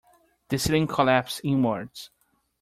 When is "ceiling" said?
0.57-0.87